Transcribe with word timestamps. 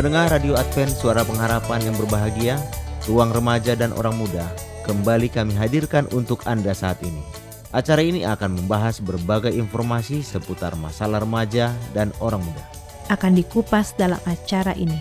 Pendengar 0.00 0.32
Radio 0.32 0.56
Advent 0.56 0.96
Suara 0.96 1.20
Pengharapan 1.28 1.92
yang 1.92 1.96
berbahagia, 2.00 2.56
ruang 3.04 3.36
remaja 3.36 3.76
dan 3.76 3.92
orang 3.92 4.16
muda, 4.16 4.48
kembali 4.88 5.28
kami 5.28 5.52
hadirkan 5.52 6.08
untuk 6.16 6.40
Anda 6.48 6.72
saat 6.72 7.04
ini. 7.04 7.20
Acara 7.68 8.00
ini 8.00 8.24
akan 8.24 8.64
membahas 8.64 8.96
berbagai 9.04 9.52
informasi 9.52 10.24
seputar 10.24 10.72
masalah 10.80 11.20
remaja 11.20 11.76
dan 11.92 12.16
orang 12.24 12.40
muda. 12.40 12.64
Akan 13.12 13.36
dikupas 13.36 13.92
dalam 13.92 14.16
acara 14.24 14.72
ini. 14.72 14.96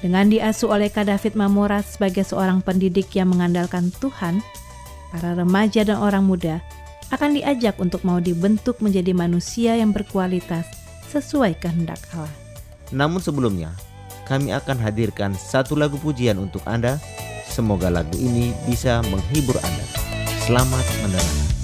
Dengan 0.00 0.32
diasuh 0.32 0.72
oleh 0.72 0.88
Kak 0.88 1.12
David 1.12 1.36
Mamora 1.36 1.84
sebagai 1.84 2.24
seorang 2.24 2.64
pendidik 2.64 3.12
yang 3.12 3.36
mengandalkan 3.36 3.92
Tuhan, 4.00 4.40
para 5.12 5.36
remaja 5.36 5.84
dan 5.84 6.00
orang 6.00 6.24
muda 6.24 6.64
akan 7.12 7.36
diajak 7.36 7.76
untuk 7.76 8.08
mau 8.08 8.24
dibentuk 8.24 8.80
menjadi 8.80 9.12
manusia 9.12 9.76
yang 9.76 9.92
berkualitas 9.92 10.64
sesuai 11.12 11.60
kehendak 11.60 12.00
Allah. 12.16 12.32
Namun 12.88 13.20
sebelumnya, 13.20 13.76
kami 14.30 14.54
akan 14.54 14.78
hadirkan 14.78 15.34
satu 15.34 15.74
lagu 15.74 15.98
pujian 15.98 16.38
untuk 16.38 16.62
Anda. 16.62 17.02
Semoga 17.50 17.90
lagu 17.90 18.14
ini 18.14 18.54
bisa 18.70 19.02
menghibur 19.10 19.58
Anda. 19.58 19.84
Selamat 20.46 20.86
mendengarkan. 21.02 21.59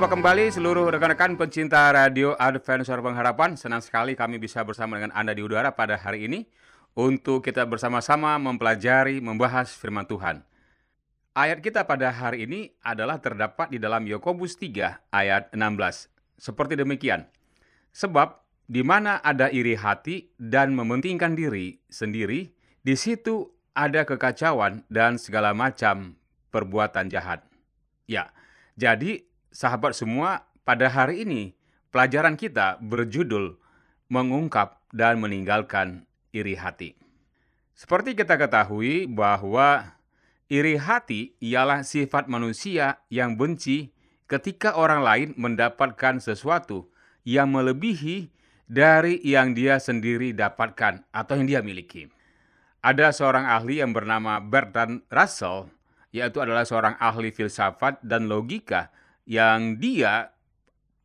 Berjumpa 0.00 0.16
kembali 0.16 0.48
seluruh 0.48 0.88
rekan-rekan 0.96 1.36
pencinta 1.36 1.84
radio 1.92 2.32
Advent 2.40 2.88
Suara 2.88 3.04
Pengharapan. 3.04 3.52
Senang 3.52 3.84
sekali 3.84 4.16
kami 4.16 4.40
bisa 4.40 4.64
bersama 4.64 4.96
dengan 4.96 5.12
Anda 5.12 5.36
di 5.36 5.44
udara 5.44 5.76
pada 5.76 6.00
hari 6.00 6.24
ini 6.24 6.48
untuk 6.96 7.44
kita 7.44 7.68
bersama-sama 7.68 8.40
mempelajari, 8.40 9.20
membahas 9.20 9.76
firman 9.76 10.08
Tuhan. 10.08 10.40
Ayat 11.36 11.60
kita 11.60 11.84
pada 11.84 12.08
hari 12.16 12.48
ini 12.48 12.72
adalah 12.80 13.20
terdapat 13.20 13.68
di 13.68 13.76
dalam 13.76 14.08
Yakobus 14.08 14.56
3 14.56 15.12
ayat 15.12 15.52
16. 15.52 16.08
Seperti 16.40 16.80
demikian. 16.80 17.28
Sebab 17.92 18.40
di 18.72 18.80
mana 18.80 19.20
ada 19.20 19.52
iri 19.52 19.76
hati 19.76 20.32
dan 20.40 20.72
mementingkan 20.72 21.36
diri 21.36 21.76
sendiri, 21.92 22.48
di 22.80 22.96
situ 22.96 23.52
ada 23.76 24.08
kekacauan 24.08 24.80
dan 24.88 25.20
segala 25.20 25.52
macam 25.52 26.16
perbuatan 26.48 27.12
jahat. 27.12 27.44
Ya, 28.08 28.32
jadi 28.80 29.28
sahabat 29.50 29.94
semua, 29.94 30.46
pada 30.62 30.86
hari 30.86 31.26
ini 31.26 31.54
pelajaran 31.90 32.38
kita 32.38 32.78
berjudul 32.82 33.58
mengungkap 34.10 34.82
dan 34.90 35.18
meninggalkan 35.22 36.06
iri 36.30 36.58
hati. 36.58 36.94
Seperti 37.74 38.14
kita 38.18 38.36
ketahui 38.38 39.06
bahwa 39.06 39.98
iri 40.50 40.76
hati 40.76 41.34
ialah 41.40 41.86
sifat 41.86 42.26
manusia 42.26 43.02
yang 43.08 43.38
benci 43.38 43.94
ketika 44.30 44.78
orang 44.78 45.02
lain 45.02 45.28
mendapatkan 45.34 46.22
sesuatu 46.22 46.90
yang 47.26 47.50
melebihi 47.50 48.30
dari 48.70 49.18
yang 49.26 49.54
dia 49.58 49.82
sendiri 49.82 50.30
dapatkan 50.30 51.02
atau 51.10 51.34
yang 51.34 51.46
dia 51.50 51.60
miliki. 51.62 52.06
Ada 52.80 53.12
seorang 53.12 53.44
ahli 53.44 53.82
yang 53.82 53.90
bernama 53.92 54.40
Bertrand 54.40 55.04
Russell, 55.10 55.68
yaitu 56.14 56.40
adalah 56.40 56.62
seorang 56.62 56.94
ahli 56.96 57.34
filsafat 57.34 58.00
dan 58.00 58.30
logika 58.30 58.88
yang 59.28 59.76
dia 59.80 60.32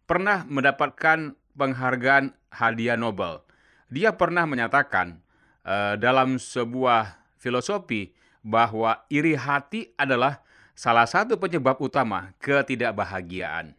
pernah 0.06 0.46
mendapatkan 0.46 1.34
penghargaan 1.56 2.36
hadiah 2.54 3.00
Nobel. 3.00 3.42
Dia 3.90 4.14
pernah 4.14 4.44
menyatakan 4.46 5.20
uh, 5.66 5.96
dalam 5.98 6.38
sebuah 6.38 7.22
filosofi 7.40 8.14
bahwa 8.46 9.02
iri 9.10 9.34
hati 9.34 9.94
adalah 9.98 10.46
salah 10.78 11.10
satu 11.10 11.40
penyebab 11.40 11.80
utama 11.82 12.36
ketidakbahagiaan. 12.44 13.74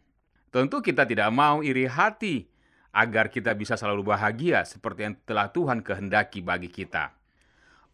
Tentu 0.51 0.81
kita 0.81 1.05
tidak 1.05 1.29
mau 1.31 1.61
iri 1.61 1.85
hati 1.87 2.47
agar 2.91 3.29
kita 3.29 3.53
bisa 3.53 3.77
selalu 3.77 4.09
bahagia 4.09 4.65
seperti 4.65 4.99
yang 5.05 5.15
telah 5.27 5.53
Tuhan 5.53 5.85
kehendaki 5.85 6.41
bagi 6.41 6.71
kita. 6.71 7.13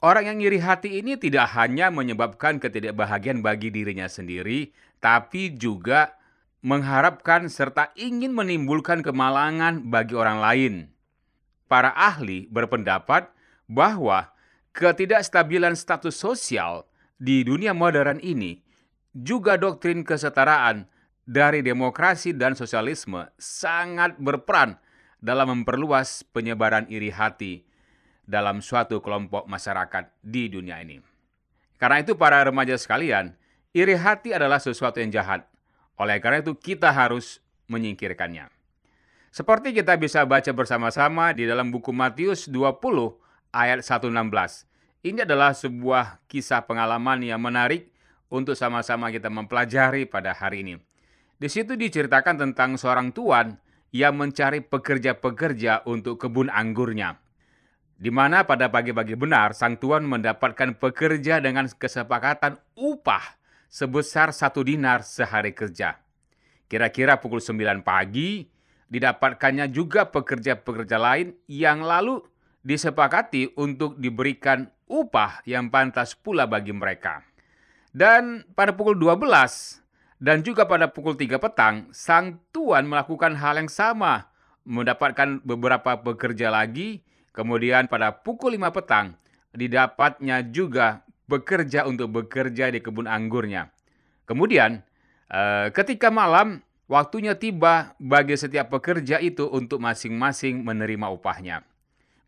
Orang 0.04 0.28
yang 0.28 0.40
iri 0.44 0.60
hati 0.60 1.00
ini 1.00 1.16
tidak 1.16 1.56
hanya 1.56 1.88
menyebabkan 1.88 2.60
ketidakbahagiaan 2.60 3.40
bagi 3.40 3.72
dirinya 3.72 4.08
sendiri, 4.08 4.72
tapi 5.00 5.56
juga 5.56 6.16
mengharapkan 6.64 7.52
serta 7.52 7.92
ingin 8.00 8.32
menimbulkan 8.32 9.04
kemalangan 9.04 9.92
bagi 9.92 10.16
orang 10.16 10.40
lain. 10.40 10.74
Para 11.68 11.92
ahli 11.92 12.48
berpendapat 12.48 13.28
bahwa 13.68 14.32
ketidakstabilan 14.72 15.76
status 15.76 16.16
sosial 16.16 16.88
di 17.20 17.44
dunia 17.44 17.76
modern 17.76 18.24
ini 18.24 18.64
juga 19.12 19.60
doktrin 19.60 20.02
kesetaraan 20.08 20.88
dari 21.24 21.60
demokrasi 21.60 22.36
dan 22.36 22.56
sosialisme 22.56 23.28
sangat 23.38 24.16
berperan 24.20 24.80
dalam 25.24 25.52
memperluas 25.56 26.24
penyebaran 26.36 26.84
iri 26.92 27.12
hati 27.12 27.64
dalam 28.24 28.60
suatu 28.60 29.00
kelompok 29.00 29.48
masyarakat 29.48 30.12
di 30.20 30.52
dunia 30.52 30.80
ini. 30.84 31.00
Karena 31.80 32.00
itu 32.00 32.16
para 32.16 32.44
remaja 32.44 32.76
sekalian, 32.80 33.36
iri 33.76 33.96
hati 33.96 34.32
adalah 34.32 34.60
sesuatu 34.60 35.00
yang 35.00 35.12
jahat. 35.12 35.48
Oleh 36.02 36.18
karena 36.18 36.42
itu 36.42 36.58
kita 36.58 36.90
harus 36.90 37.44
menyingkirkannya. 37.70 38.50
Seperti 39.34 39.74
kita 39.74 39.98
bisa 39.98 40.22
baca 40.30 40.54
bersama-sama 40.54 41.34
di 41.34 41.50
dalam 41.50 41.74
buku 41.74 41.90
Matius 41.90 42.46
20 42.46 43.18
ayat 43.50 43.82
116. 43.82 44.14
Ini 45.04 45.26
adalah 45.26 45.58
sebuah 45.58 46.22
kisah 46.30 46.64
pengalaman 46.70 47.26
yang 47.26 47.42
menarik 47.42 47.90
untuk 48.30 48.54
sama-sama 48.54 49.10
kita 49.10 49.34
mempelajari 49.34 50.06
pada 50.06 50.38
hari 50.38 50.66
ini. 50.66 50.76
Di 51.38 51.50
situ 51.50 51.74
diceritakan 51.74 52.40
tentang 52.40 52.78
seorang 52.78 53.10
tuan 53.10 53.58
yang 53.94 54.18
mencari 54.18 54.62
pekerja-pekerja 54.66 55.86
untuk 55.86 56.18
kebun 56.18 56.50
anggurnya. 56.50 57.22
Di 57.94 58.10
mana 58.10 58.42
pada 58.46 58.74
pagi-pagi 58.74 59.14
benar, 59.14 59.54
sang 59.54 59.78
tuan 59.78 60.06
mendapatkan 60.06 60.78
pekerja 60.78 61.42
dengan 61.42 61.70
kesepakatan 61.70 62.58
upah 62.74 63.43
sebesar 63.74 64.30
satu 64.30 64.62
dinar 64.62 65.02
sehari 65.02 65.50
kerja. 65.50 65.98
Kira-kira 66.70 67.18
pukul 67.18 67.42
9 67.42 67.82
pagi, 67.82 68.46
didapatkannya 68.86 69.66
juga 69.74 70.06
pekerja-pekerja 70.14 71.02
lain 71.02 71.34
yang 71.50 71.82
lalu 71.82 72.22
disepakati 72.62 73.58
untuk 73.58 73.98
diberikan 73.98 74.70
upah 74.86 75.42
yang 75.50 75.74
pantas 75.74 76.14
pula 76.14 76.46
bagi 76.46 76.70
mereka. 76.70 77.26
Dan 77.90 78.46
pada 78.54 78.78
pukul 78.78 78.94
12, 78.94 79.82
dan 80.22 80.46
juga 80.46 80.70
pada 80.70 80.94
pukul 80.94 81.18
3 81.18 81.42
petang, 81.42 81.90
sang 81.90 82.38
tuan 82.54 82.86
melakukan 82.86 83.34
hal 83.34 83.58
yang 83.58 83.70
sama, 83.74 84.30
mendapatkan 84.70 85.42
beberapa 85.42 85.98
pekerja 85.98 86.54
lagi, 86.54 87.02
kemudian 87.34 87.90
pada 87.90 88.14
pukul 88.14 88.54
5 88.54 88.70
petang, 88.70 89.18
didapatnya 89.54 90.46
juga 90.46 91.06
bekerja 91.28 91.88
untuk 91.88 92.12
bekerja 92.12 92.70
di 92.72 92.80
kebun 92.84 93.08
anggurnya. 93.08 93.72
Kemudian, 94.28 94.84
eh, 95.32 95.68
ketika 95.72 96.12
malam, 96.12 96.64
waktunya 96.88 97.36
tiba 97.36 97.96
bagi 98.00 98.36
setiap 98.36 98.72
pekerja 98.72 99.20
itu 99.20 99.48
untuk 99.48 99.80
masing-masing 99.84 100.64
menerima 100.64 101.08
upahnya. 101.12 101.64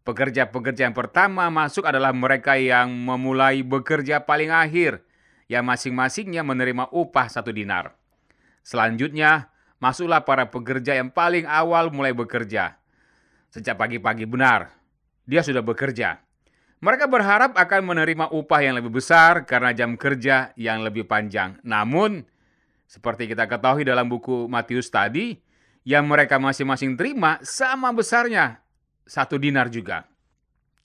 Pekerja-pekerja 0.06 0.86
yang 0.86 0.94
pertama 0.94 1.50
masuk 1.50 1.82
adalah 1.82 2.14
mereka 2.14 2.54
yang 2.62 2.94
memulai 2.94 3.66
bekerja 3.66 4.22
paling 4.22 4.54
akhir, 4.54 5.02
yang 5.50 5.66
masing-masingnya 5.66 6.46
menerima 6.46 6.94
upah 6.94 7.26
satu 7.26 7.50
dinar. 7.50 7.98
Selanjutnya, 8.62 9.50
masuklah 9.82 10.22
para 10.22 10.50
pekerja 10.50 10.98
yang 10.98 11.10
paling 11.10 11.46
awal 11.50 11.90
mulai 11.90 12.14
bekerja. 12.14 12.78
Sejak 13.50 13.78
pagi-pagi 13.78 14.30
benar, 14.30 14.74
dia 15.26 15.42
sudah 15.42 15.62
bekerja. 15.62 16.25
Mereka 16.86 17.10
berharap 17.10 17.58
akan 17.58 17.82
menerima 17.82 18.30
upah 18.30 18.62
yang 18.62 18.78
lebih 18.78 18.94
besar 18.94 19.42
karena 19.50 19.74
jam 19.74 19.98
kerja 19.98 20.54
yang 20.54 20.86
lebih 20.86 21.10
panjang. 21.10 21.58
Namun, 21.66 22.22
seperti 22.86 23.26
kita 23.26 23.50
ketahui 23.50 23.82
dalam 23.82 24.06
buku 24.06 24.46
Matius 24.46 24.94
tadi, 24.94 25.34
yang 25.82 26.06
mereka 26.06 26.38
masing-masing 26.38 26.94
terima 26.94 27.42
sama 27.42 27.90
besarnya, 27.90 28.62
satu 29.02 29.42
dinar 29.42 29.74
juga. 29.74 30.06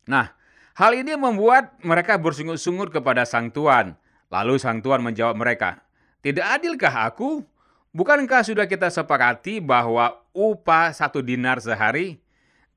Nah, 0.09 0.33
hal 0.73 0.97
ini 0.97 1.21
membuat 1.21 1.77
mereka 1.85 2.17
bersungut-sungut 2.17 2.89
kepada 2.89 3.29
sang 3.29 3.53
tuan. 3.53 3.93
Lalu 4.33 4.57
sang 4.57 4.81
tuan 4.81 5.05
menjawab 5.05 5.37
mereka, 5.37 5.85
Tidak 6.25 6.49
adilkah 6.49 7.13
aku? 7.13 7.45
Bukankah 7.93 8.41
sudah 8.41 8.65
kita 8.65 8.89
sepakati 8.89 9.61
bahwa 9.61 10.17
upah 10.33 10.97
satu 10.97 11.21
dinar 11.21 11.61
sehari? 11.61 12.25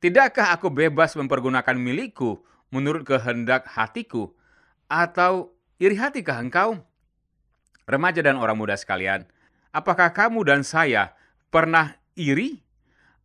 Tidakkah 0.03 0.59
aku 0.59 0.67
bebas 0.67 1.15
mempergunakan 1.15 1.79
milikku 1.79 2.43
menurut 2.73 3.05
kehendak 3.05 3.69
hatiku? 3.69 4.33
Atau 4.89 5.53
iri 5.77 5.93
hatikah 5.93 6.41
engkau? 6.41 6.81
Remaja 7.85 8.25
dan 8.25 8.41
orang 8.41 8.57
muda 8.57 8.73
sekalian, 8.73 9.29
apakah 9.69 10.09
kamu 10.09 10.41
dan 10.41 10.65
saya 10.65 11.13
pernah 11.53 12.01
iri? 12.17 12.65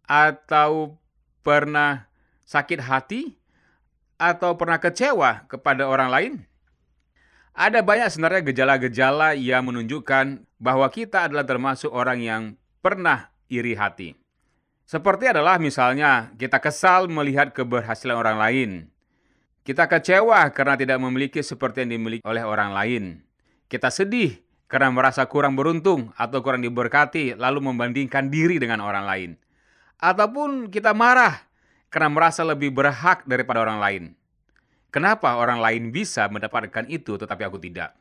Atau 0.05 1.01
pernah 1.41 2.13
sakit 2.45 2.85
hati? 2.85 3.41
Atau 4.21 4.59
pernah 4.61 4.77
kecewa 4.77 5.49
kepada 5.49 5.89
orang 5.89 6.11
lain? 6.13 6.33
Ada 7.59 7.83
banyak 7.83 8.09
sebenarnya 8.13 8.43
gejala-gejala 8.47 9.35
yang 9.35 9.67
menunjukkan 9.67 10.47
bahwa 10.63 10.87
kita 10.95 11.27
adalah 11.27 11.43
termasuk 11.43 11.91
orang 11.91 12.23
yang 12.23 12.43
pernah 12.79 13.35
iri 13.51 13.75
hati. 13.75 14.15
Seperti 14.89 15.29
adalah 15.29 15.61
misalnya 15.61 16.33
kita 16.39 16.63
kesal 16.63 17.11
melihat 17.11 17.53
keberhasilan 17.53 18.17
orang 18.17 18.39
lain. 18.39 18.71
Kita 19.69 19.85
kecewa 19.85 20.49
karena 20.49 20.81
tidak 20.81 20.97
memiliki 20.97 21.45
seperti 21.45 21.85
yang 21.85 22.01
dimiliki 22.01 22.25
oleh 22.25 22.41
orang 22.41 22.73
lain. 22.73 23.21
Kita 23.69 23.93
sedih 23.93 24.41
karena 24.65 24.89
merasa 24.89 25.29
kurang 25.29 25.61
beruntung 25.61 26.09
atau 26.17 26.41
kurang 26.41 26.65
diberkati 26.65 27.37
lalu 27.37 27.61
membandingkan 27.69 28.33
diri 28.33 28.57
dengan 28.57 28.81
orang 28.81 29.05
lain. 29.05 29.31
Ataupun 30.01 30.73
kita 30.73 30.97
marah 30.97 31.45
karena 31.93 32.09
merasa 32.09 32.49
lebih 32.49 32.73
berhak 32.73 33.29
daripada 33.29 33.61
orang 33.61 33.77
lain. 33.77 34.03
Kenapa 34.89 35.37
orang 35.37 35.61
lain 35.61 35.93
bisa 35.93 36.25
mendapatkan 36.33 36.89
itu 36.89 37.21
tetapi 37.21 37.45
aku 37.45 37.61
tidak? 37.61 37.93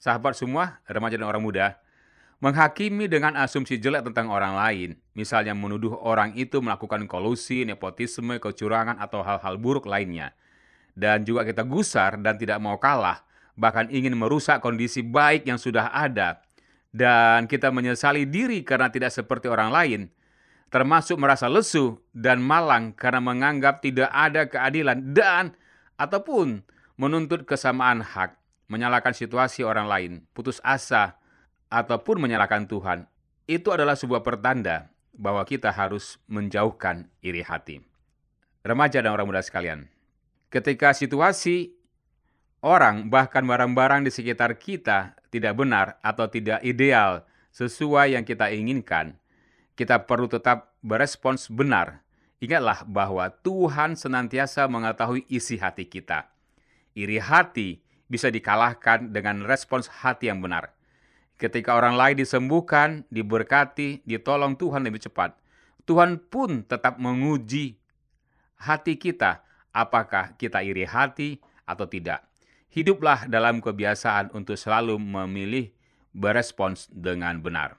Sahabat 0.00 0.32
semua, 0.32 0.80
remaja 0.88 1.20
dan 1.20 1.28
orang 1.28 1.44
muda, 1.44 1.76
menghakimi 2.40 3.04
dengan 3.04 3.36
asumsi 3.36 3.76
jelek 3.76 4.08
tentang 4.08 4.32
orang 4.32 4.56
lain, 4.56 4.96
misalnya 5.12 5.52
menuduh 5.52 5.92
orang 6.00 6.32
itu 6.40 6.64
melakukan 6.64 7.04
kolusi, 7.04 7.68
nepotisme, 7.68 8.40
kecurangan, 8.40 8.96
atau 8.96 9.20
hal-hal 9.20 9.60
buruk 9.60 9.84
lainnya. 9.84 10.32
Dan 10.94 11.26
juga 11.26 11.42
kita 11.42 11.66
gusar 11.66 12.16
dan 12.22 12.38
tidak 12.38 12.62
mau 12.62 12.78
kalah, 12.78 13.26
bahkan 13.58 13.90
ingin 13.90 14.14
merusak 14.14 14.62
kondisi 14.62 15.02
baik 15.02 15.46
yang 15.46 15.58
sudah 15.58 15.90
ada, 15.90 16.42
dan 16.94 17.50
kita 17.50 17.74
menyesali 17.74 18.22
diri 18.30 18.62
karena 18.62 18.86
tidak 18.86 19.10
seperti 19.10 19.50
orang 19.50 19.74
lain, 19.74 20.00
termasuk 20.70 21.18
merasa 21.18 21.50
lesu 21.50 21.98
dan 22.14 22.38
malang 22.38 22.94
karena 22.94 23.18
menganggap 23.18 23.82
tidak 23.82 24.10
ada 24.14 24.46
keadilan 24.46 25.14
dan 25.14 25.58
ataupun 25.98 26.62
menuntut 26.94 27.42
kesamaan 27.42 28.02
hak, 28.02 28.38
menyalahkan 28.70 29.14
situasi 29.14 29.66
orang 29.66 29.90
lain, 29.90 30.12
putus 30.30 30.62
asa, 30.62 31.18
ataupun 31.70 32.22
menyalahkan 32.22 32.70
Tuhan, 32.70 33.10
itu 33.50 33.74
adalah 33.74 33.98
sebuah 33.98 34.22
pertanda 34.22 34.94
bahwa 35.14 35.42
kita 35.46 35.70
harus 35.70 36.18
menjauhkan 36.30 37.10
iri 37.22 37.42
hati. 37.42 37.82
Remaja 38.66 39.02
dan 39.02 39.14
orang 39.14 39.30
muda 39.30 39.42
sekalian, 39.42 39.90
ketika 40.54 40.94
situasi 40.94 41.74
orang 42.62 43.10
bahkan 43.10 43.42
barang-barang 43.42 44.06
di 44.06 44.14
sekitar 44.14 44.54
kita 44.54 45.18
tidak 45.34 45.58
benar 45.58 45.98
atau 45.98 46.30
tidak 46.30 46.62
ideal 46.62 47.26
sesuai 47.50 48.14
yang 48.14 48.22
kita 48.22 48.54
inginkan, 48.54 49.18
kita 49.74 50.06
perlu 50.06 50.30
tetap 50.30 50.78
berespons 50.78 51.50
benar. 51.50 52.06
Ingatlah 52.38 52.86
bahwa 52.86 53.34
Tuhan 53.42 53.98
senantiasa 53.98 54.70
mengetahui 54.70 55.26
isi 55.26 55.58
hati 55.58 55.90
kita. 55.90 56.30
Iri 56.94 57.18
hati 57.18 57.82
bisa 58.06 58.30
dikalahkan 58.30 59.10
dengan 59.10 59.42
respons 59.42 59.90
hati 59.90 60.30
yang 60.30 60.38
benar. 60.38 60.70
Ketika 61.34 61.74
orang 61.74 61.98
lain 61.98 62.22
disembuhkan, 62.22 63.02
diberkati, 63.10 64.06
ditolong 64.06 64.54
Tuhan 64.54 64.86
lebih 64.86 65.02
cepat, 65.02 65.34
Tuhan 65.82 66.22
pun 66.30 66.62
tetap 66.62 67.02
menguji 67.02 67.74
hati 68.60 68.94
kita, 68.94 69.43
apakah 69.74 70.38
kita 70.38 70.62
iri 70.62 70.86
hati 70.86 71.42
atau 71.66 71.84
tidak. 71.90 72.22
Hiduplah 72.70 73.26
dalam 73.26 73.58
kebiasaan 73.58 74.30
untuk 74.30 74.54
selalu 74.54 74.96
memilih 74.98 75.74
berespons 76.14 76.86
dengan 76.94 77.42
benar. 77.42 77.74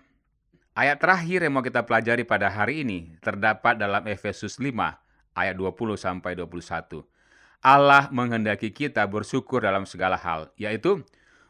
Ayat 0.76 1.00
terakhir 1.00 1.40
yang 1.48 1.56
mau 1.56 1.64
kita 1.64 1.88
pelajari 1.88 2.28
pada 2.28 2.52
hari 2.52 2.84
ini 2.84 3.16
terdapat 3.24 3.80
dalam 3.80 4.04
Efesus 4.12 4.60
5 4.60 4.76
ayat 5.32 5.56
20 5.56 5.72
sampai 5.96 6.36
21. 6.36 7.00
Allah 7.64 8.12
menghendaki 8.12 8.76
kita 8.76 9.08
bersyukur 9.08 9.64
dalam 9.64 9.88
segala 9.88 10.20
hal, 10.20 10.52
yaitu 10.60 11.00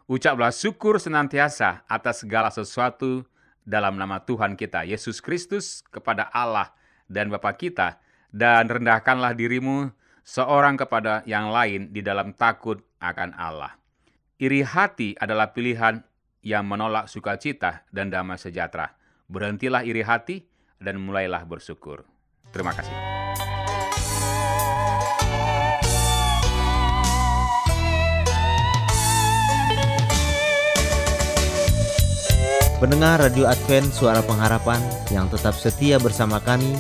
ucaplah 0.06 0.54
syukur 0.54 1.02
senantiasa 1.02 1.84
atas 1.90 2.22
segala 2.22 2.54
sesuatu 2.54 3.26
dalam 3.66 3.98
nama 3.98 4.22
Tuhan 4.22 4.54
kita 4.54 4.86
Yesus 4.86 5.18
Kristus 5.20 5.82
kepada 5.90 6.30
Allah 6.30 6.70
dan 7.10 7.34
Bapa 7.34 7.50
kita 7.58 7.98
dan 8.30 8.70
rendahkanlah 8.70 9.34
dirimu 9.34 9.90
seorang 10.26 10.76
kepada 10.76 11.22
yang 11.30 11.54
lain 11.54 11.94
di 11.94 12.02
dalam 12.02 12.34
takut 12.34 12.82
akan 12.98 13.38
Allah. 13.38 13.78
Iri 14.42 14.66
hati 14.66 15.14
adalah 15.16 15.54
pilihan 15.54 16.02
yang 16.42 16.66
menolak 16.66 17.08
sukacita 17.08 17.86
dan 17.94 18.12
damai 18.12 18.36
sejahtera 18.36 18.92
Berhentilah 19.26 19.82
iri 19.82 20.06
hati 20.06 20.46
dan 20.78 21.02
mulailah 21.02 21.42
bersyukur. 21.50 22.06
Terima 22.54 22.78
kasih. 22.78 22.94
Pendengar 32.78 33.18
Radio 33.18 33.50
Advent 33.50 33.90
Suara 33.90 34.22
Pengharapan 34.22 34.78
yang 35.10 35.26
tetap 35.26 35.58
setia 35.58 35.98
bersama 35.98 36.38
kami, 36.38 36.78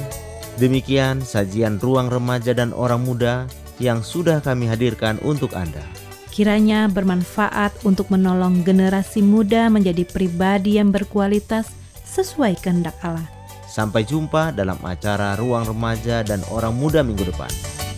demikian 0.55 1.19
sajian 1.19 1.79
ruang 1.83 2.07
remaja 2.07 2.55
dan 2.55 2.71
orang 2.71 3.03
muda 3.03 3.47
yang 3.79 3.99
sudah 3.99 4.39
kami 4.39 4.67
hadirkan 4.71 5.19
untuk 5.23 5.51
Anda. 5.51 5.83
Kiranya 6.31 6.91
bermanfaat 6.91 7.87
untuk 7.87 8.11
menolong 8.11 8.63
generasi 8.67 9.23
muda 9.23 9.71
menjadi 9.71 10.03
pribadi 10.03 10.75
yang 10.75 10.91
berkualitas 10.91 11.71
sesuai 12.03 12.59
kehendak 12.59 12.95
Allah. 12.99 13.27
Sampai 13.71 14.07
jumpa 14.07 14.55
dalam 14.55 14.79
acara 14.83 15.35
Ruang 15.35 15.67
Remaja 15.67 16.23
dan 16.23 16.43
Orang 16.47 16.79
Muda 16.79 17.03
minggu 17.03 17.27
depan. 17.27 17.51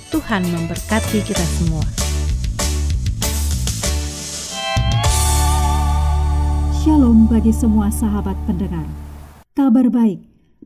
Tuhan 0.09 0.41
memberkati 0.49 1.19
kita 1.21 1.45
semua. 1.61 1.85
Shalom 6.81 7.29
bagi 7.29 7.53
semua 7.53 7.93
sahabat 7.93 8.37
pendengar. 8.49 8.85
Kabar 9.53 9.89
baik 9.89 10.36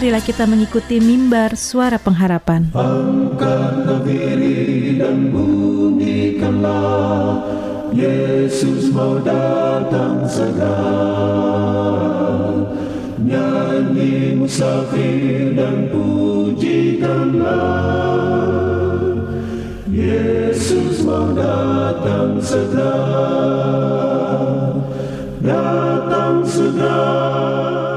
Marilah 0.00 0.24
kita 0.24 0.48
mengikuti 0.48 0.96
mimbar 0.96 1.52
suara 1.60 2.00
pengharapan. 2.00 2.72
Angkatlah 2.72 4.00
diri 4.00 4.96
dan 4.96 5.28
bunyikanlah 5.28 6.72
Yesus 7.92 8.88
mau 8.96 9.20
datang 9.20 10.24
segera. 10.24 11.04
Nyanyi 13.20 14.40
musafir 14.40 15.52
dan 15.52 15.92
pujikanlah 15.92 17.60
Yesus 19.84 21.04
mau 21.04 21.28
datang 21.36 22.40
segera. 22.40 22.96
Datang 25.44 26.48
segera. 26.48 27.04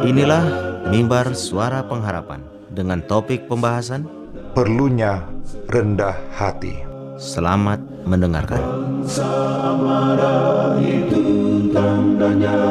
Inilah 0.04 0.63
Mimbar 0.94 1.34
Suara 1.34 1.82
Pengharapan 1.82 2.46
dengan 2.70 3.02
topik 3.02 3.50
pembahasan 3.50 4.06
Perlunya 4.54 5.26
rendah 5.66 6.14
hati. 6.38 6.86
Selamat 7.18 7.82
mendengarkan. 8.06 8.62
Bangsa 8.62 9.74
marah 9.74 10.78
itu 10.78 11.26
tandanya 11.74 12.62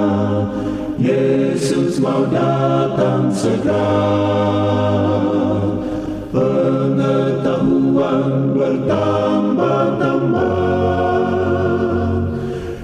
Yesus 1.03 1.99
mau 1.99 2.23
datang 2.31 3.27
segera 3.35 3.91
Pengetahuan 6.31 8.55
bertambah-tambah 8.55 10.47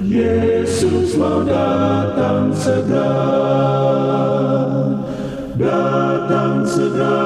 Yesus 0.03 1.15
mau 1.15 1.47
datang 1.47 2.51
segera 2.59 4.38
Datang 5.59 6.63
segera 6.63 7.19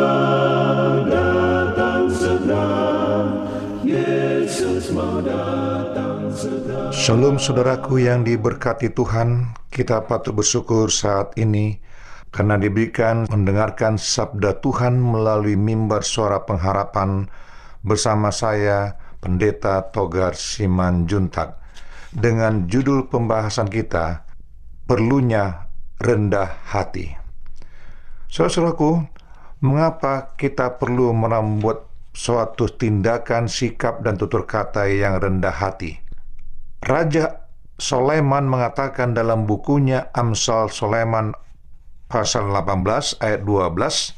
Datang 1.05 2.09
segera. 2.09 2.65
Yesus 3.85 4.89
mau 4.97 5.21
datang 5.21 6.33
segera. 6.33 6.89
Shalom 6.89 7.37
saudaraku 7.37 8.01
yang 8.01 8.25
diberkati 8.25 8.89
Tuhan, 8.97 9.53
kita 9.69 10.09
patut 10.09 10.33
bersyukur 10.33 10.89
saat 10.89 11.37
ini 11.37 11.77
karena 12.33 12.57
diberikan 12.57 13.29
mendengarkan 13.29 14.01
sabda 14.01 14.65
Tuhan 14.65 14.97
melalui 14.97 15.61
mimbar 15.61 16.01
suara 16.01 16.41
pengharapan 16.49 17.29
bersama 17.85 18.33
saya 18.33 18.97
Pendeta 19.21 19.93
Togar 19.93 20.41
Siman 20.41 21.05
Juntak 21.05 21.61
dengan 22.17 22.65
judul 22.65 23.13
pembahasan 23.13 23.69
kita 23.69 24.25
Perlunya 24.89 25.69
Rendah 26.01 26.65
Hati. 26.73 27.22
Saudaraku, 28.33 29.05
mengapa 29.61 30.33
kita 30.41 30.81
perlu 30.81 31.13
membuat 31.13 31.85
suatu 32.17 32.65
tindakan, 32.65 33.45
sikap, 33.45 34.01
dan 34.01 34.17
tutur 34.17 34.49
kata 34.49 34.89
yang 34.89 35.21
rendah 35.21 35.53
hati? 35.53 36.01
Raja 36.81 37.45
Sulaiman 37.77 38.49
mengatakan 38.49 39.13
dalam 39.13 39.45
bukunya 39.45 40.09
Amsal 40.17 40.73
Sulaiman 40.73 41.37
pasal 42.09 42.49
18 42.49 43.21
ayat 43.21 43.45
12 43.45 44.17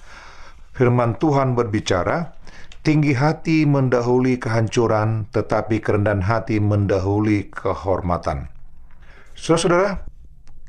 firman 0.78 1.18
Tuhan 1.18 1.58
berbicara 1.58 2.38
tinggi 2.86 3.18
hati 3.18 3.66
mendahului 3.66 4.38
kehancuran 4.38 5.26
tetapi 5.34 5.82
kerendahan 5.82 6.22
hati 6.22 6.62
mendahului 6.62 7.50
kehormatan. 7.50 8.46
Saudara, 9.34 10.06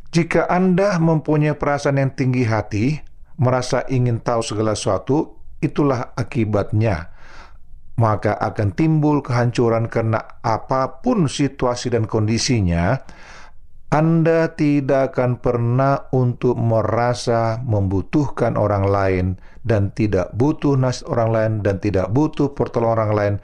jika 0.10 0.49
Anda 0.49 0.97
mempunyai 0.97 1.53
perasaan 1.53 2.01
yang 2.01 2.10
tinggi 2.17 2.41
hati, 2.49 3.13
merasa 3.39 3.84
ingin 3.88 4.24
tahu 4.24 4.41
segala 4.43 4.76
sesuatu, 4.76 5.39
itulah 5.60 6.15
akibatnya. 6.15 7.12
Maka 7.95 8.36
akan 8.36 8.76
timbul 8.76 9.24
kehancuran 9.24 9.88
karena 9.88 10.19
apa 10.43 11.00
pun 11.00 11.32
situasi 11.32 11.95
dan 11.95 12.04
kondisinya, 12.04 13.00
Anda 13.88 14.52
tidak 14.52 15.15
akan 15.15 15.39
pernah 15.39 16.12
untuk 16.12 16.60
merasa 16.60 17.63
membutuhkan 17.63 18.60
orang 18.60 18.84
lain 18.91 19.26
dan 19.63 19.95
tidak 19.95 20.36
butuh 20.36 20.76
nas 20.76 21.08
orang 21.08 21.30
lain 21.32 21.52
dan 21.63 21.80
tidak 21.80 22.12
butuh 22.12 22.52
pertolongan 22.52 22.93
orang 23.00 23.12
lain 23.15 23.36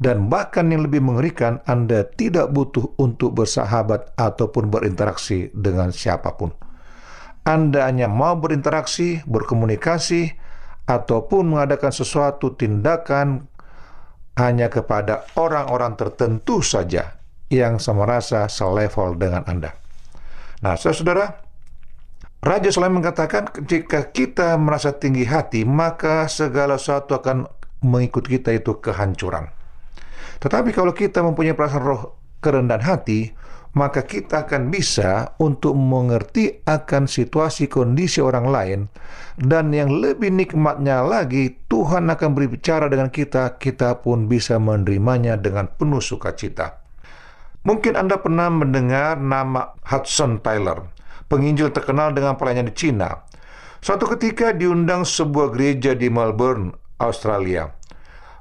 dan 0.00 0.32
bahkan 0.32 0.72
yang 0.72 0.88
lebih 0.88 1.04
mengerikan 1.04 1.60
Anda 1.68 2.08
tidak 2.08 2.56
butuh 2.56 2.96
untuk 2.96 3.36
bersahabat 3.36 4.16
ataupun 4.16 4.72
berinteraksi 4.72 5.52
dengan 5.52 5.92
siapa 5.92 6.40
pun. 6.40 6.69
Anda 7.44 7.88
hanya 7.88 8.06
mau 8.06 8.36
berinteraksi, 8.36 9.24
berkomunikasi, 9.24 10.36
ataupun 10.90 11.54
mengadakan 11.54 11.94
sesuatu 11.94 12.54
tindakan 12.58 13.46
hanya 14.38 14.72
kepada 14.72 15.28
orang-orang 15.38 15.94
tertentu 15.94 16.64
saja 16.64 17.20
yang 17.50 17.82
sama 17.82 18.06
rasa 18.06 18.46
selevel 18.46 19.18
dengan 19.18 19.42
Anda. 19.46 19.74
Nah, 20.60 20.76
saudara, 20.76 21.40
Raja 22.40 22.72
Sulaiman 22.72 23.04
mengatakan 23.04 23.52
jika 23.68 24.08
kita 24.12 24.56
merasa 24.56 24.96
tinggi 24.96 25.28
hati, 25.28 25.68
maka 25.68 26.24
segala 26.30 26.80
sesuatu 26.80 27.16
akan 27.16 27.44
mengikut 27.84 28.24
kita 28.24 28.56
itu 28.56 28.80
kehancuran. 28.80 29.52
Tetapi 30.40 30.72
kalau 30.72 30.96
kita 30.96 31.20
mempunyai 31.20 31.52
perasaan 31.52 31.84
roh 31.84 32.16
kerendahan 32.40 32.80
hati, 32.80 33.36
maka 33.70 34.02
kita 34.02 34.50
akan 34.50 34.74
bisa 34.74 35.38
untuk 35.38 35.78
mengerti 35.78 36.58
akan 36.66 37.06
situasi 37.06 37.70
kondisi 37.70 38.18
orang 38.18 38.46
lain 38.50 38.80
dan 39.38 39.70
yang 39.70 39.94
lebih 40.02 40.34
nikmatnya 40.34 41.06
lagi 41.06 41.54
Tuhan 41.70 42.10
akan 42.10 42.30
berbicara 42.34 42.90
dengan 42.90 43.14
kita 43.14 43.62
kita 43.62 44.02
pun 44.02 44.26
bisa 44.26 44.58
menerimanya 44.58 45.38
dengan 45.38 45.70
penuh 45.70 46.02
sukacita. 46.02 46.82
Mungkin 47.62 47.94
Anda 47.94 48.18
pernah 48.18 48.48
mendengar 48.48 49.20
nama 49.20 49.76
Hudson 49.86 50.40
Taylor 50.42 50.90
penginjil 51.30 51.70
terkenal 51.70 52.10
dengan 52.10 52.34
pelayanan 52.34 52.68
di 52.68 52.74
Cina. 52.74 53.22
Suatu 53.80 54.04
ketika 54.12 54.50
diundang 54.52 55.06
sebuah 55.06 55.54
gereja 55.54 55.94
di 55.94 56.10
Melbourne 56.10 56.74
Australia. 57.00 57.70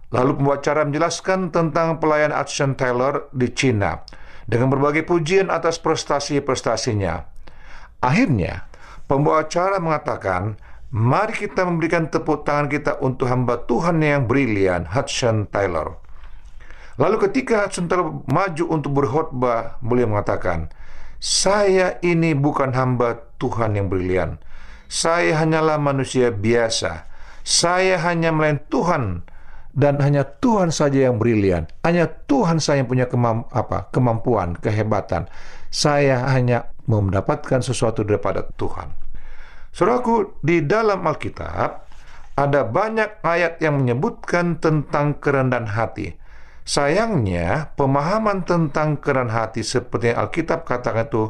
Lalu 0.10 0.42
pembicara 0.42 0.82
menjelaskan 0.90 1.54
tentang 1.54 2.02
pelayan 2.02 2.34
Hudson 2.34 2.74
Taylor 2.74 3.30
di 3.30 3.54
Cina 3.54 4.02
dengan 4.50 4.74
berbagai 4.74 5.06
pujian 5.06 5.54
atas 5.54 5.78
prestasi-prestasinya. 5.78 7.30
Akhirnya, 8.02 8.66
pembawa 9.06 9.46
acara 9.46 9.78
mengatakan, 9.78 10.58
mari 10.90 11.38
kita 11.38 11.70
memberikan 11.70 12.10
tepuk 12.10 12.50
tangan 12.50 12.66
kita 12.66 12.98
untuk 13.06 13.30
hamba 13.30 13.62
Tuhan 13.70 14.02
yang 14.02 14.26
brilian, 14.26 14.90
Hudson 14.90 15.46
Taylor. 15.54 16.02
Lalu 16.98 17.30
ketika 17.30 17.70
Hudson 17.70 17.86
Taylor 17.86 18.26
maju 18.26 18.66
untuk 18.74 18.92
berkhotbah, 18.98 19.78
beliau 19.86 20.10
mengatakan, 20.10 20.74
saya 21.22 22.02
ini 22.02 22.34
bukan 22.34 22.74
hamba 22.74 23.22
Tuhan 23.38 23.78
yang 23.78 23.86
brilian. 23.86 24.42
Saya 24.90 25.46
hanyalah 25.46 25.78
manusia 25.78 26.34
biasa. 26.34 27.06
Saya 27.46 28.02
hanya 28.02 28.34
melayan 28.34 28.58
Tuhan 28.74 29.29
dan 29.74 30.02
hanya 30.02 30.26
Tuhan 30.26 30.74
saja 30.74 31.10
yang 31.10 31.22
brilian. 31.22 31.70
Hanya 31.86 32.10
Tuhan 32.10 32.58
saja 32.58 32.82
yang 32.82 32.90
punya 32.90 33.06
kemam, 33.06 33.46
apa, 33.54 33.90
kemampuan, 33.94 34.58
kehebatan. 34.58 35.30
Saya 35.70 36.26
hanya 36.34 36.74
mendapatkan 36.90 37.62
sesuatu 37.62 38.02
daripada 38.02 38.50
Tuhan. 38.58 38.90
Saudaraku, 39.70 40.42
di 40.42 40.66
dalam 40.66 41.06
Alkitab 41.06 41.86
ada 42.34 42.62
banyak 42.66 43.22
ayat 43.22 43.62
yang 43.62 43.86
menyebutkan 43.86 44.58
tentang 44.58 45.22
kerendahan 45.22 45.70
hati. 45.70 46.18
Sayangnya, 46.66 47.74
pemahaman 47.78 48.46
tentang 48.46 48.98
kerendahan 48.98 49.54
hati 49.54 49.62
seperti 49.62 50.14
yang 50.14 50.26
Alkitab 50.26 50.66
katakan 50.66 51.10
itu 51.10 51.30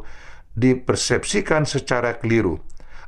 dipersepsikan 0.56 1.68
secara 1.68 2.16
keliru. 2.16 2.56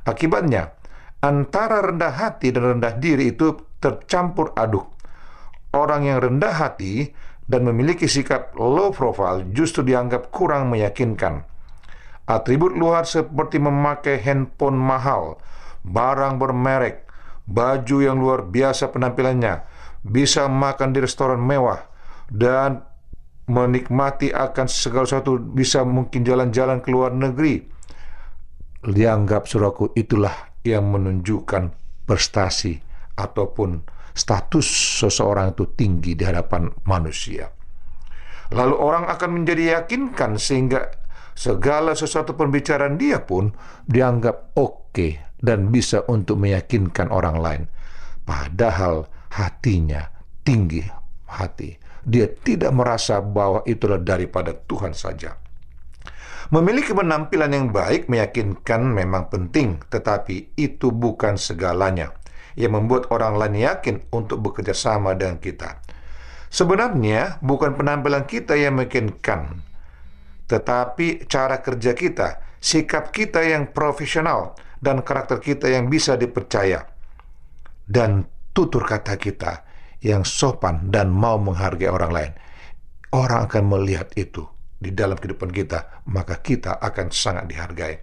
Akibatnya, 0.05 0.77
antara 1.25 1.81
rendah 1.81 2.13
hati 2.13 2.53
dan 2.53 2.77
rendah 2.77 2.93
diri 3.01 3.33
itu 3.33 3.57
tercampur 3.81 4.53
aduk 4.55 4.92
orang 5.73 6.05
yang 6.05 6.21
rendah 6.21 6.53
hati 6.53 7.11
dan 7.49 7.67
memiliki 7.67 8.07
sikap 8.07 8.55
low 8.55 8.93
profile 8.93 9.43
justru 9.51 9.83
dianggap 9.83 10.31
kurang 10.31 10.71
meyakinkan. 10.71 11.43
Atribut 12.23 12.71
luar 12.71 13.03
seperti 13.03 13.59
memakai 13.59 14.15
handphone 14.23 14.79
mahal, 14.79 15.43
barang 15.83 16.39
bermerek, 16.39 17.03
baju 17.43 17.97
yang 17.99 18.15
luar 18.23 18.47
biasa 18.47 18.95
penampilannya, 18.95 19.59
bisa 20.07 20.47
makan 20.47 20.95
di 20.95 21.03
restoran 21.03 21.43
mewah, 21.43 21.83
dan 22.31 22.79
menikmati 23.51 24.31
akan 24.31 24.71
segala 24.71 25.03
sesuatu 25.03 25.35
bisa 25.35 25.83
mungkin 25.83 26.23
jalan-jalan 26.23 26.79
ke 26.79 26.87
luar 26.87 27.11
negeri. 27.11 27.59
Dianggap 28.87 29.43
suraku 29.47 29.91
itulah 29.91 30.55
yang 30.63 30.95
menunjukkan 30.95 31.75
prestasi 32.07 32.79
ataupun 33.19 33.83
status 34.13 34.65
seseorang 35.03 35.57
itu 35.57 35.73
tinggi 35.73 36.13
di 36.13 36.23
hadapan 36.23 36.69
manusia. 36.85 37.49
Lalu 38.53 38.75
orang 38.77 39.09
akan 39.09 39.29
menjadi 39.41 39.81
yakinkan 39.81 40.37
sehingga 40.37 40.93
segala 41.33 41.97
sesuatu 41.97 42.37
pembicaraan 42.37 43.01
dia 43.01 43.25
pun 43.25 43.49
dianggap 43.89 44.53
oke 44.53 44.93
okay 44.93 45.11
dan 45.41 45.73
bisa 45.73 46.05
untuk 46.05 46.37
meyakinkan 46.39 47.09
orang 47.09 47.37
lain. 47.41 47.63
Padahal 48.23 49.09
hatinya 49.33 50.07
tinggi 50.45 50.85
hati. 51.27 51.75
Dia 52.03 52.29
tidak 52.29 52.71
merasa 52.71 53.19
bahwa 53.19 53.65
itulah 53.65 53.99
daripada 53.99 54.53
Tuhan 54.53 54.93
saja. 54.93 55.35
Memiliki 56.51 56.93
penampilan 56.93 57.49
yang 57.49 57.67
baik 57.73 58.11
meyakinkan 58.11 58.85
memang 58.85 59.31
penting, 59.31 59.81
tetapi 59.89 60.53
itu 60.59 60.91
bukan 60.93 61.39
segalanya 61.39 62.13
yang 62.59 62.77
membuat 62.77 63.09
orang 63.13 63.37
lain 63.37 63.65
yakin 63.65 64.03
untuk 64.13 64.41
bekerja 64.41 64.73
sama 64.75 65.13
dengan 65.17 65.41
kita. 65.41 65.81
Sebenarnya 66.53 67.41
bukan 67.41 67.73
penampilan 67.73 68.29
kita 68.29 68.53
yang 68.53 68.77
meyakinkan, 68.77 69.65
tetapi 70.45 71.25
cara 71.25 71.65
kerja 71.65 71.97
kita, 71.97 72.59
sikap 72.61 73.09
kita 73.09 73.41
yang 73.41 73.73
profesional, 73.73 74.53
dan 74.77 75.01
karakter 75.01 75.41
kita 75.41 75.71
yang 75.71 75.89
bisa 75.89 76.13
dipercaya, 76.13 76.85
dan 77.89 78.29
tutur 78.53 78.85
kata 78.85 79.17
kita 79.17 79.65
yang 80.03 80.21
sopan 80.27 80.93
dan 80.93 81.09
mau 81.09 81.39
menghargai 81.41 81.89
orang 81.89 82.11
lain. 82.11 82.31
Orang 83.13 83.49
akan 83.49 83.63
melihat 83.73 84.13
itu 84.13 84.45
di 84.77 84.91
dalam 84.91 85.17
kehidupan 85.17 85.49
kita, 85.49 86.05
maka 86.11 86.37
kita 86.43 86.77
akan 86.77 87.07
sangat 87.09 87.49
dihargai. 87.49 87.97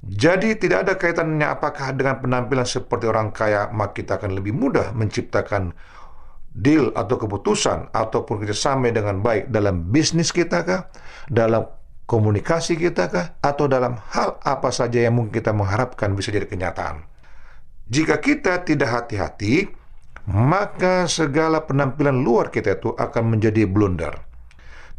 Jadi 0.00 0.56
tidak 0.56 0.88
ada 0.88 0.94
kaitannya 0.96 1.44
apakah 1.44 1.92
dengan 1.92 2.24
penampilan 2.24 2.64
seperti 2.64 3.04
orang 3.04 3.36
kaya, 3.36 3.68
maka 3.68 4.00
kita 4.00 4.16
akan 4.16 4.32
lebih 4.32 4.56
mudah 4.56 4.96
menciptakan 4.96 5.76
deal 6.56 6.88
atau 6.96 7.20
keputusan 7.20 7.92
ataupun 7.92 8.42
kerjasama 8.42 8.88
dengan 8.90 9.20
baik 9.20 9.52
dalam 9.52 9.92
bisnis 9.92 10.32
kita 10.32 10.64
kah, 10.64 10.88
dalam 11.28 11.68
komunikasi 12.08 12.80
kita 12.80 13.12
kah, 13.12 13.26
atau 13.44 13.68
dalam 13.68 14.00
hal 14.16 14.40
apa 14.40 14.72
saja 14.72 15.04
yang 15.04 15.20
mungkin 15.20 15.36
kita 15.36 15.52
mengharapkan 15.52 16.16
bisa 16.16 16.32
jadi 16.32 16.48
kenyataan. 16.48 17.04
Jika 17.92 18.18
kita 18.24 18.64
tidak 18.64 18.88
hati-hati, 18.88 19.68
maka 20.32 21.04
segala 21.12 21.60
penampilan 21.68 22.16
luar 22.16 22.48
kita 22.48 22.78
itu 22.78 22.96
akan 22.96 23.36
menjadi 23.36 23.68
blunder. 23.68 24.16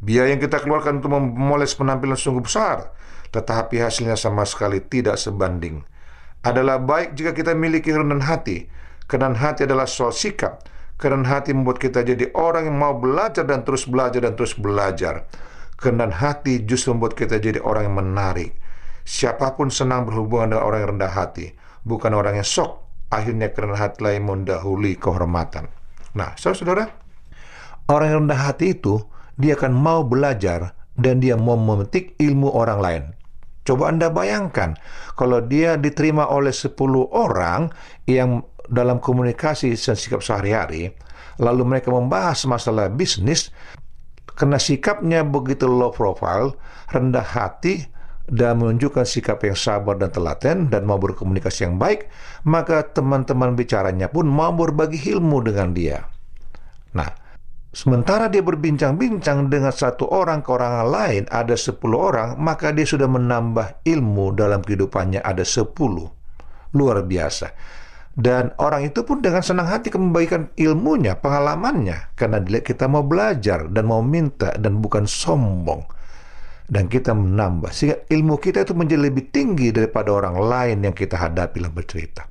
Biaya 0.02 0.34
yang 0.34 0.42
kita 0.42 0.62
keluarkan 0.62 1.02
untuk 1.02 1.14
memoles 1.14 1.74
penampilan 1.74 2.18
sungguh 2.18 2.44
besar, 2.46 2.94
tetapi 3.32 3.80
hasilnya 3.80 4.20
sama 4.20 4.44
sekali 4.44 4.84
tidak 4.84 5.16
sebanding. 5.16 5.88
Adalah 6.44 6.84
baik 6.84 7.16
jika 7.16 7.32
kita 7.32 7.56
miliki 7.56 7.96
kerendahan 7.96 8.28
hati. 8.28 8.68
Kerendahan 9.08 9.40
hati 9.40 9.62
adalah 9.64 9.88
soal 9.88 10.12
sikap. 10.12 10.68
Kerendahan 11.00 11.42
hati 11.42 11.52
membuat 11.56 11.80
kita 11.80 12.04
jadi 12.04 12.30
orang 12.36 12.70
yang 12.70 12.78
mau 12.78 12.94
belajar 12.94 13.48
dan 13.48 13.64
terus 13.64 13.88
belajar 13.88 14.22
dan 14.22 14.36
terus 14.36 14.54
belajar. 14.54 15.26
Kerendahan 15.80 16.14
hati 16.14 16.62
justru 16.68 16.94
membuat 16.94 17.18
kita 17.18 17.42
jadi 17.42 17.58
orang 17.64 17.90
yang 17.90 17.98
menarik. 17.98 18.52
Siapa 19.02 19.58
pun 19.58 19.74
senang 19.74 20.06
berhubungan 20.06 20.54
dengan 20.54 20.64
orang 20.68 20.80
yang 20.86 20.92
rendah 20.98 21.14
hati, 21.14 21.58
bukan 21.82 22.14
orang 22.14 22.38
yang 22.38 22.46
sok. 22.46 22.86
Akhirnya 23.12 23.52
kerendahan 23.52 23.92
hati 23.92 23.98
lain 24.06 24.24
mendahului 24.24 24.94
kehormatan. 24.96 25.68
Nah, 26.16 26.38
saudara-saudara, 26.38 26.86
orang 27.92 28.08
yang 28.08 28.20
rendah 28.28 28.40
hati 28.40 28.78
itu 28.78 29.04
dia 29.36 29.58
akan 29.58 29.74
mau 29.74 30.06
belajar 30.06 30.78
dan 30.96 31.20
dia 31.20 31.36
mau 31.36 31.58
memetik 31.58 32.16
ilmu 32.22 32.54
orang 32.54 32.80
lain. 32.80 33.04
Coba 33.62 33.94
Anda 33.94 34.10
bayangkan, 34.10 34.74
kalau 35.14 35.38
dia 35.46 35.78
diterima 35.78 36.26
oleh 36.26 36.50
10 36.50 36.74
orang 37.14 37.70
yang 38.10 38.42
dalam 38.66 38.98
komunikasi 38.98 39.78
dan 39.78 39.94
sikap 39.94 40.26
sehari-hari, 40.26 40.98
lalu 41.38 41.66
mereka 41.66 41.94
membahas 41.94 42.42
masalah 42.50 42.90
bisnis, 42.90 43.54
karena 44.34 44.58
sikapnya 44.58 45.22
begitu 45.22 45.70
low 45.70 45.94
profile, 45.94 46.58
rendah 46.90 47.22
hati, 47.22 47.86
dan 48.32 48.64
menunjukkan 48.64 49.04
sikap 49.04 49.44
yang 49.44 49.60
sabar 49.60 50.00
dan 50.00 50.08
telaten 50.10 50.72
dan 50.72 50.88
mau 50.88 50.96
berkomunikasi 50.96 51.68
yang 51.68 51.76
baik, 51.76 52.08
maka 52.48 52.82
teman-teman 52.96 53.60
bicaranya 53.60 54.08
pun 54.08 54.24
mau 54.24 54.56
berbagi 54.56 55.12
ilmu 55.12 55.44
dengan 55.44 55.76
dia. 55.76 56.08
Nah, 56.96 57.21
Sementara 57.72 58.28
dia 58.28 58.44
berbincang-bincang 58.44 59.48
dengan 59.48 59.72
satu 59.72 60.04
orang 60.12 60.44
ke 60.44 60.52
orang 60.52 60.92
lain 60.92 61.24
ada 61.32 61.56
sepuluh 61.56 62.12
orang, 62.12 62.36
maka 62.36 62.76
dia 62.76 62.84
sudah 62.84 63.08
menambah 63.08 63.88
ilmu 63.88 64.36
dalam 64.36 64.60
kehidupannya 64.60 65.24
ada 65.24 65.48
sepuluh. 65.48 66.12
Luar 66.76 67.00
biasa. 67.08 67.56
Dan 68.12 68.52
orang 68.60 68.92
itu 68.92 69.08
pun 69.08 69.24
dengan 69.24 69.40
senang 69.40 69.72
hati 69.72 69.88
membagikan 69.96 70.52
ilmunya, 70.60 71.16
pengalamannya. 71.16 72.12
Karena 72.20 72.44
kita 72.44 72.92
mau 72.92 73.08
belajar 73.08 73.72
dan 73.72 73.88
mau 73.88 74.04
minta 74.04 74.52
dan 74.60 74.84
bukan 74.84 75.08
sombong. 75.08 75.88
Dan 76.68 76.92
kita 76.92 77.16
menambah. 77.16 77.72
Sehingga 77.72 78.04
ilmu 78.12 78.36
kita 78.36 78.68
itu 78.68 78.76
menjadi 78.76 79.08
lebih 79.08 79.32
tinggi 79.32 79.72
daripada 79.72 80.12
orang 80.12 80.44
lain 80.44 80.78
yang 80.84 80.96
kita 80.96 81.16
hadapi 81.16 81.64
dalam 81.64 81.72
bercerita. 81.72 82.28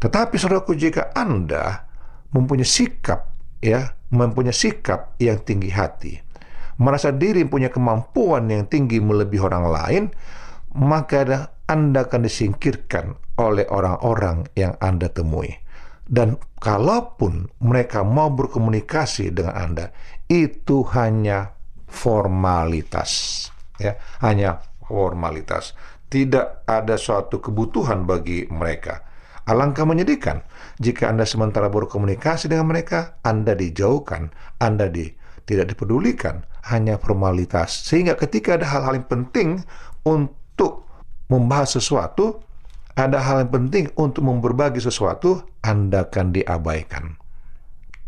Tetapi 0.00 0.40
saudaraku 0.40 0.72
jika 0.72 1.12
Anda 1.12 1.84
mempunyai 2.32 2.64
sikap 2.64 3.37
ya 3.62 3.94
mempunyai 4.14 4.54
sikap 4.54 5.18
yang 5.20 5.42
tinggi 5.44 5.70
hati, 5.72 6.14
merasa 6.78 7.10
diri 7.10 7.44
punya 7.44 7.68
kemampuan 7.68 8.48
yang 8.48 8.64
tinggi 8.70 9.02
melebihi 9.02 9.42
orang 9.42 9.66
lain, 9.68 10.04
maka 10.78 11.50
Anda 11.68 12.06
akan 12.08 12.24
disingkirkan 12.24 13.18
oleh 13.38 13.66
orang-orang 13.68 14.48
yang 14.56 14.74
Anda 14.80 15.10
temui. 15.10 15.52
Dan 16.08 16.40
kalaupun 16.56 17.52
mereka 17.60 18.00
mau 18.00 18.32
berkomunikasi 18.32 19.28
dengan 19.28 19.54
Anda, 19.54 19.92
itu 20.24 20.80
hanya 20.96 21.52
formalitas, 21.84 23.44
ya, 23.76 23.92
hanya 24.24 24.64
formalitas. 24.88 25.76
Tidak 26.08 26.64
ada 26.64 26.96
suatu 26.96 27.44
kebutuhan 27.44 28.08
bagi 28.08 28.48
mereka. 28.48 29.04
Alangkah 29.48 29.88
menyedihkan 29.88 30.44
jika 30.76 31.08
Anda 31.08 31.24
sementara 31.24 31.72
berkomunikasi 31.72 32.52
dengan 32.52 32.68
mereka, 32.68 33.16
Anda 33.24 33.56
dijauhkan, 33.56 34.28
Anda 34.60 34.92
di, 34.92 35.08
tidak 35.48 35.72
dipedulikan, 35.72 36.44
hanya 36.68 37.00
formalitas. 37.00 37.88
Sehingga 37.88 38.12
ketika 38.20 38.60
ada 38.60 38.68
hal-hal 38.68 39.00
yang 39.00 39.08
penting 39.08 39.48
untuk 40.04 40.84
membahas 41.32 41.80
sesuatu, 41.80 42.44
ada 42.92 43.24
hal 43.24 43.48
yang 43.48 43.52
penting 43.54 43.84
untuk 43.96 44.28
memberbagi 44.28 44.84
sesuatu, 44.84 45.40
Anda 45.64 46.04
akan 46.04 46.36
diabaikan. 46.36 47.16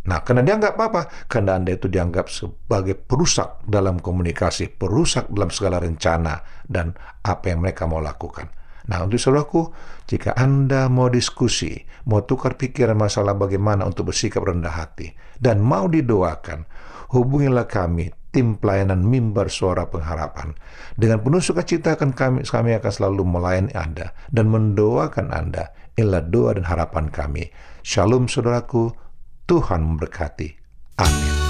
Nah, 0.00 0.20
karena 0.24 0.44
dianggap 0.44 0.74
apa? 0.76 1.08
Karena 1.24 1.56
Anda 1.56 1.76
itu 1.76 1.88
dianggap 1.88 2.28
sebagai 2.28 2.96
perusak 3.00 3.64
dalam 3.64 3.96
komunikasi, 3.96 4.72
perusak 4.76 5.28
dalam 5.32 5.48
segala 5.48 5.80
rencana 5.80 6.40
dan 6.68 6.92
apa 7.24 7.52
yang 7.52 7.64
mereka 7.64 7.88
mau 7.88 8.00
lakukan. 8.00 8.59
Nah, 8.90 9.06
untuk 9.06 9.22
saudaraku, 9.22 9.70
jika 10.10 10.34
Anda 10.34 10.90
mau 10.90 11.06
diskusi, 11.06 11.78
mau 12.10 12.26
tukar 12.26 12.58
pikiran 12.58 12.98
masalah 12.98 13.38
bagaimana 13.38 13.86
untuk 13.86 14.10
bersikap 14.10 14.42
rendah 14.42 14.74
hati, 14.74 15.14
dan 15.38 15.62
mau 15.62 15.86
didoakan, 15.86 16.66
hubungilah 17.14 17.70
kami, 17.70 18.10
tim 18.34 18.58
pelayanan 18.58 19.06
mimbar 19.06 19.46
suara 19.46 19.86
pengharapan. 19.86 20.58
Dengan 20.98 21.22
penuh 21.22 21.38
sukacita 21.38 21.94
akan 21.94 22.10
kami, 22.18 22.38
kami 22.42 22.74
akan 22.78 22.90
selalu 22.90 23.22
melayani 23.22 23.72
Anda 23.78 24.10
dan 24.34 24.50
mendoakan 24.50 25.30
Anda. 25.30 25.70
Inilah 25.94 26.26
doa 26.26 26.58
dan 26.58 26.66
harapan 26.66 27.10
kami. 27.14 27.50
Shalom 27.86 28.26
saudaraku, 28.26 28.90
Tuhan 29.46 29.86
memberkati. 29.86 30.48
Amin. 30.98 31.49